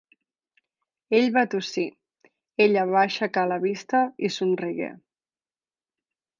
Ell 1.19 1.27
va 1.35 1.43
tossir, 1.51 1.83
ella 2.67 2.87
va 2.95 3.03
aixecar 3.03 3.45
la 3.53 3.61
vista 3.69 4.03
i 4.31 4.35
somrigué. 4.41 4.93